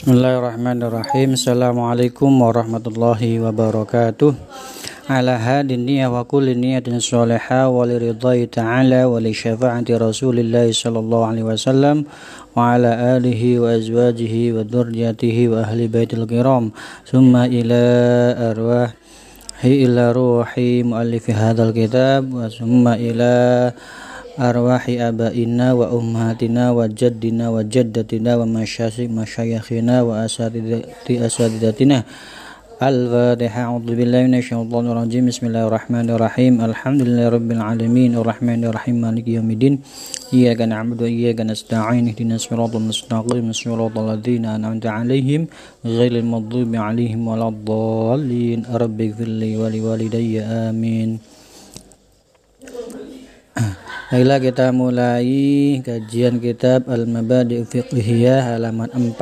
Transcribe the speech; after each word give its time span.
Bismillahirrahmanirrahim 0.00 1.36
Assalamualaikum 1.36 2.32
warahmatullahi 2.40 3.36
wabarakatuh 3.36 4.32
Ala 5.12 5.36
hadin 5.36 5.84
niyah 5.84 6.08
wa 6.08 6.24
kulli 6.24 6.56
niyatin 6.56 7.04
salihah 7.04 7.68
wa 7.68 7.84
li 7.84 8.00
ridhai 8.00 8.48
ta'ala 8.48 9.04
wa 9.04 9.20
li 9.20 9.36
syafa'ati 9.36 10.00
rasulillah 10.00 10.72
sallallahu 10.72 11.28
alaihi 11.28 11.44
wasallam 11.44 12.08
wa 12.56 12.80
ala 12.80 13.20
alihi 13.20 13.60
wa 13.60 13.76
azwajihi 13.76 14.56
wa 14.56 14.64
dhurriyyatihi 14.64 15.52
wa 15.52 15.68
ahli 15.68 15.84
baitil 15.84 16.24
kiram 16.24 16.72
summa 17.04 17.44
ila 17.44 17.84
arwahi 18.56 19.84
ila 19.84 20.16
ruhi 20.16 20.80
muallifi 20.80 21.36
hadzal 21.36 21.76
kitab 21.76 22.24
wa 22.24 22.48
summa 22.48 22.96
ila 22.96 23.68
أرواح 24.40 24.88
آبائنا 24.88 25.66
وأمهاتنا 25.76 26.64
وجدنا 26.72 27.46
وجدتنا 27.54 28.30
ومشايخنا 28.40 29.96
وأساتذتنا. 30.08 31.98
الفاتحة 32.80 33.60
أعوذ 33.60 33.88
بالله 33.98 34.20
من 34.24 34.34
الشيطان 34.40 34.84
الرجيم. 34.88 35.28
بسم 35.28 35.44
الله 35.52 35.68
الرحمن 35.68 36.06
الرحيم. 36.16 36.54
الحمد 36.64 37.00
لله 37.04 37.26
رب 37.36 37.50
العالمين. 37.52 38.10
الرحمن 38.16 38.60
الرحيم 38.64 38.96
مالك 39.04 39.28
يوم 39.28 39.50
الدين. 39.52 39.74
إياك 40.32 40.60
نعبد 40.72 40.98
وإياك 41.04 41.44
نستعين 41.44 42.08
اهدنا 42.08 42.40
الصراط 42.40 42.72
المستقيم. 42.80 43.52
صراط 43.52 43.92
الذين 43.92 44.44
أنعمت 44.56 44.86
عليهم 44.96 45.52
غير 45.84 46.12
المغضوب 46.24 46.72
عليهم 46.72 47.20
ولا 47.28 47.48
الضالين. 47.52 48.60
رب 48.72 48.98
اغفر 49.00 49.28
لي 49.40 49.60
ولوالدي 49.60 50.40
آمين. 50.40 51.10
Baiklah 54.10 54.42
kita 54.42 54.74
mulai 54.74 55.78
kajian 55.86 56.42
kitab 56.42 56.90
Al-Mabadi' 56.90 57.62
Fiqhiyah 57.62 58.58
halaman 58.58 58.90
4 58.90 59.14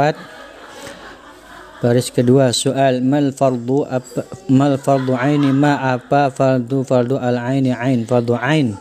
Baris 1.84 2.08
kedua 2.08 2.56
soal 2.56 3.04
mal 3.04 3.36
fardu 3.36 3.84
apa 3.84 4.24
mal 4.48 4.80
fardu 4.80 5.12
aini 5.12 5.52
ma 5.52 5.92
apa 5.92 6.32
fardu 6.32 6.88
fardu 6.88 7.20
al 7.20 7.36
aini 7.36 7.76
ain 7.76 8.08
fardu 8.08 8.32
ain. 8.40 8.80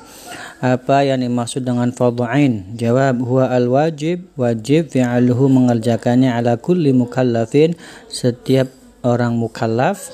Apa 0.64 1.04
yang 1.04 1.28
dimaksud 1.28 1.68
dengan 1.68 1.92
fardu 1.92 2.24
ain? 2.24 2.72
Jawab 2.80 3.20
huwa 3.20 3.52
al 3.52 3.68
wajib 3.68 4.32
wajib 4.40 4.88
fi'aluhu 4.96 5.52
mengerjakannya 5.52 6.32
ala 6.32 6.56
kulli 6.56 6.96
mukallafin 6.96 7.76
setiap 8.08 8.72
orang 9.04 9.36
mukallaf 9.36 10.08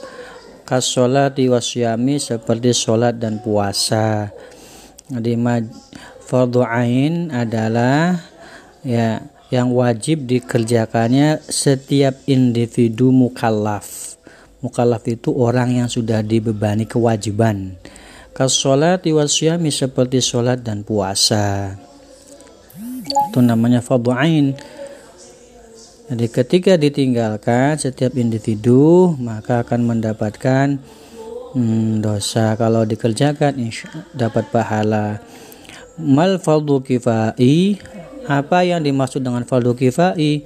kas 0.66 0.90
salati 0.90 1.54
wasyami 1.54 2.18
seperti 2.18 2.74
salat 2.74 3.22
dan 3.22 3.38
puasa 3.46 4.34
jadi 5.12 5.36
fardu 6.24 6.64
ain 6.64 7.28
adalah 7.28 8.24
ya 8.88 9.20
yang 9.52 9.70
wajib 9.76 10.26
dikerjakannya 10.26 11.44
setiap 11.46 12.24
individu 12.26 13.12
mukallaf. 13.12 14.16
Mukallaf 14.64 15.04
itu 15.12 15.36
orang 15.36 15.76
yang 15.76 15.92
sudah 15.92 16.24
dibebani 16.24 16.88
kewajiban. 16.88 17.76
Kasolat 18.34 19.06
wasyami 19.06 19.70
seperti 19.70 20.24
sholat 20.24 20.64
dan 20.66 20.82
puasa. 20.82 21.78
Itu 23.30 23.44
namanya 23.44 23.84
fardu 23.84 24.10
ain. 24.16 24.58
Jadi 26.10 26.26
ketika 26.32 26.74
ditinggalkan 26.80 27.78
setiap 27.78 28.16
individu 28.16 29.14
maka 29.20 29.62
akan 29.68 29.86
mendapatkan 29.86 30.82
hmm, 31.54 32.02
dosa. 32.02 32.58
Kalau 32.58 32.84
dikerjakan 32.86 33.58
insya, 33.58 33.90
dapat 34.14 34.50
pahala. 34.50 35.22
Mal 36.02 36.42
fardu 36.42 36.82
kifai. 36.82 37.78
Apa 38.26 38.66
yang 38.66 38.82
dimaksud 38.82 39.22
dengan 39.22 39.46
fardu 39.46 39.78
kifai? 39.78 40.42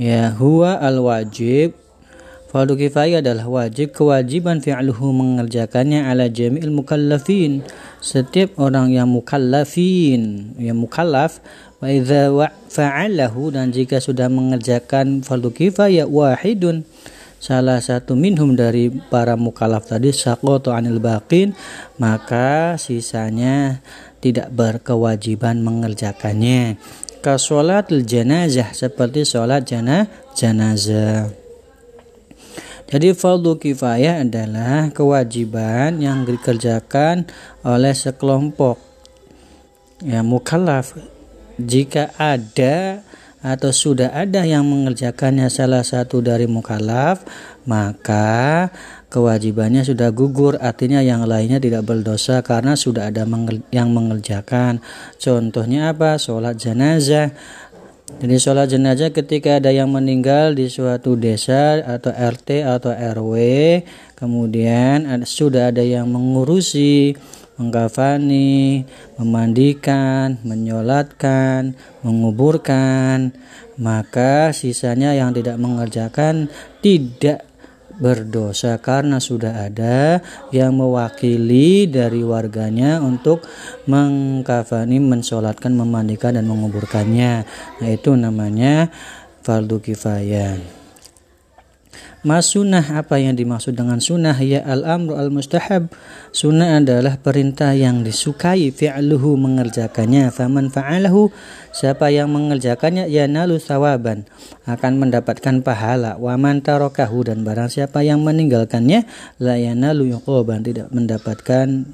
Ya 0.00 0.32
huwa 0.32 0.80
al 0.80 1.00
wajib 1.04 1.76
fardu 2.50 2.74
kifai 2.74 3.22
adalah 3.22 3.46
wajib. 3.46 3.94
Kewajiban 3.94 4.58
fi'luhu 4.58 5.14
mengerjakannya 5.14 6.02
ala 6.10 6.26
jami'il 6.26 6.74
mukallafin. 6.74 7.62
Setiap 8.02 8.58
orang 8.58 8.90
yang 8.90 9.06
mukallafin 9.06 10.52
yang 10.58 10.76
mukallaf 10.76 11.38
wa 11.78 11.86
idza 11.88 12.28
fa'alahu 12.68 13.54
dan 13.54 13.70
jika 13.70 14.02
sudah 14.02 14.26
mengerjakan 14.28 15.22
fardu 15.22 15.54
kifayah 15.54 16.04
wahidun 16.10 16.84
salah 17.40 17.80
satu 17.80 18.12
minhum 18.14 18.52
dari 18.54 18.92
para 18.92 19.34
mukalaf 19.34 19.88
tadi 19.88 20.12
sakoto 20.12 20.70
anil 20.70 21.00
baqin 21.00 21.56
maka 21.96 22.76
sisanya 22.76 23.80
tidak 24.20 24.52
berkewajiban 24.52 25.64
mengerjakannya. 25.64 26.76
Ke 27.20 27.36
sholat 27.36 27.88
jenazah 27.88 28.72
seperti 28.72 29.24
sholat 29.24 29.64
jana, 29.64 30.08
jenazah 30.36 31.40
jadi 32.90 33.14
fardu 33.14 33.54
kifayah 33.62 34.26
adalah 34.26 34.90
kewajiban 34.90 36.02
yang 36.02 36.26
dikerjakan 36.26 37.22
oleh 37.62 37.94
sekelompok 37.94 38.82
ya 40.02 40.26
mukallaf. 40.26 40.98
Jika 41.54 42.10
ada 42.18 43.06
atau 43.40 43.72
sudah 43.72 44.12
ada 44.12 44.44
yang 44.44 44.68
mengerjakannya 44.68 45.48
salah 45.48 45.80
satu 45.80 46.20
dari 46.20 46.44
mukallaf 46.44 47.24
maka 47.64 48.68
kewajibannya 49.10 49.84
sudah 49.84 50.14
gugur. 50.14 50.56
Artinya 50.60 51.02
yang 51.04 51.26
lainnya 51.26 51.58
tidak 51.60 51.84
berdosa 51.84 52.40
karena 52.40 52.78
sudah 52.78 53.10
ada 53.10 53.26
yang 53.74 53.90
mengerjakan. 53.92 54.80
Contohnya 55.18 55.92
apa? 55.92 56.16
Sholat 56.16 56.56
jenazah. 56.56 57.34
Jadi 58.10 58.36
sholat 58.42 58.66
jenazah 58.66 59.14
ketika 59.14 59.62
ada 59.62 59.70
yang 59.70 59.86
meninggal 59.86 60.58
di 60.58 60.66
suatu 60.66 61.14
desa 61.14 61.78
atau 61.78 62.10
RT 62.10 62.66
atau 62.66 62.90
RW 62.90 63.34
kemudian 64.18 65.06
ada, 65.06 65.22
sudah 65.22 65.70
ada 65.70 65.80
yang 65.80 66.10
mengurusi 66.10 67.14
mengkafani, 67.60 68.88
memandikan, 69.20 70.40
menyolatkan, 70.40 71.76
menguburkan, 72.00 73.36
maka 73.76 74.56
sisanya 74.56 75.12
yang 75.12 75.36
tidak 75.36 75.60
mengerjakan 75.60 76.48
tidak 76.80 77.44
berdosa 78.00 78.80
karena 78.80 79.20
sudah 79.20 79.68
ada 79.68 80.24
yang 80.48 80.72
mewakili 80.72 81.84
dari 81.84 82.24
warganya 82.24 82.96
untuk 83.04 83.44
mengkafani, 83.84 84.96
mensolatkan, 84.96 85.76
memandikan 85.76 86.40
dan 86.40 86.48
menguburkannya. 86.48 87.44
Nah, 87.76 87.88
itu 87.92 88.16
namanya 88.16 88.88
fardu 89.44 89.84
kifayah. 89.84 90.79
Mas 92.20 92.52
sunnah 92.52 92.84
apa 92.84 93.16
yang 93.16 93.32
dimaksud 93.32 93.80
dengan 93.80 93.96
sunnah? 93.96 94.36
Ya 94.44 94.60
al 94.60 94.84
amru 94.84 95.16
al 95.16 95.32
mustahab 95.32 95.88
sunnah 96.36 96.76
adalah 96.76 97.16
perintah 97.16 97.72
yang 97.72 98.04
disukai 98.04 98.68
fi'luhu 98.68 99.40
mengerjakannya. 99.40 100.28
Faman 100.28 100.68
fa'alahu 100.68 101.32
siapa 101.72 102.12
yang 102.12 102.28
mengerjakannya 102.28 103.08
ya 103.08 103.24
nalu 103.24 103.56
sawaban 103.56 104.28
akan 104.68 105.00
mendapatkan 105.00 105.64
pahala. 105.64 106.20
Wa 106.20 106.36
man 106.36 106.60
tarakahu 106.60 107.24
dan 107.24 107.40
barang 107.40 107.72
siapa 107.72 108.04
yang 108.04 108.20
meninggalkannya 108.20 109.08
la 109.40 109.56
yanalu 109.56 110.12
yuqaban 110.12 110.60
tidak 110.60 110.92
mendapatkan 110.92 111.88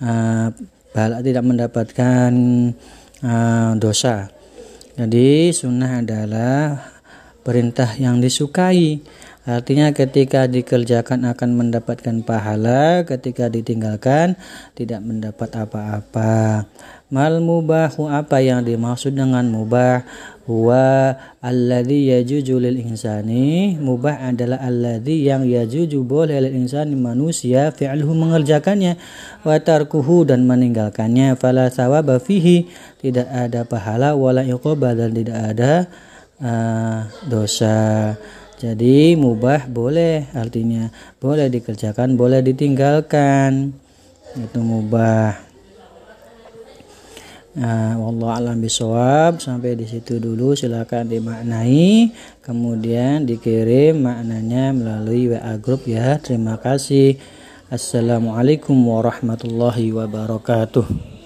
uh, 0.00 0.48
pahala 0.96 1.20
tidak 1.20 1.44
mendapatkan 1.44 2.32
uh, 3.20 3.76
dosa. 3.76 4.32
Jadi 4.96 5.52
sunnah 5.52 6.00
adalah 6.00 6.88
perintah 7.44 7.92
yang 8.00 8.16
disukai 8.22 9.02
Artinya 9.42 9.90
ketika 9.90 10.46
dikerjakan 10.46 11.26
akan 11.26 11.50
mendapatkan 11.58 12.22
pahala, 12.22 13.02
ketika 13.02 13.50
ditinggalkan 13.50 14.38
tidak 14.78 15.02
mendapat 15.02 15.50
apa-apa. 15.58 16.70
Mal 17.10 17.42
mubahu 17.42 18.06
apa 18.06 18.38
yang 18.38 18.62
dimaksud 18.62 19.18
dengan 19.18 19.50
mubah? 19.50 20.06
Wa 20.46 21.18
alladhi 21.42 22.14
yajuju 22.14 22.62
lil 22.62 22.86
insani. 22.86 23.74
Mubah 23.82 24.30
adalah 24.30 24.62
alladhi 24.62 25.26
yang 25.26 25.42
yajuju 25.42 26.06
boleh 26.06 26.38
lil 26.38 26.62
insani 26.62 26.94
manusia 26.94 27.74
fi'luhu 27.74 28.14
mengerjakannya 28.14 28.94
wa 29.42 29.58
tarkuhu 29.58 30.22
dan 30.22 30.46
meninggalkannya 30.46 31.34
fala 31.34 31.66
sawaba 31.66 32.22
fihi 32.22 32.70
tidak 33.02 33.26
ada 33.26 33.66
pahala 33.66 34.14
wala 34.14 34.46
iqobah 34.46 34.94
dan 34.94 35.10
tidak 35.10 35.38
ada 35.50 35.72
uh, 36.38 37.10
dosa. 37.26 38.14
Jadi 38.62 39.18
mubah 39.18 39.66
boleh 39.66 40.30
artinya 40.38 40.86
boleh 41.18 41.50
dikerjakan, 41.50 42.14
boleh 42.14 42.46
ditinggalkan. 42.46 43.74
Itu 44.38 44.62
mubah. 44.62 45.50
Nah, 47.52 48.00
wallahu 48.00 48.32
alam 48.32 48.64
bisawab 48.64 49.42
sampai 49.42 49.76
di 49.76 49.84
situ 49.84 50.16
dulu 50.16 50.56
silakan 50.56 51.04
dimaknai 51.04 52.08
kemudian 52.40 53.28
dikirim 53.28 54.08
maknanya 54.08 54.72
melalui 54.72 55.36
WA 55.36 55.60
grup 55.60 55.84
ya. 55.84 56.16
Terima 56.16 56.56
kasih. 56.56 57.20
Assalamualaikum 57.68 58.78
warahmatullahi 58.78 59.92
wabarakatuh. 59.92 61.11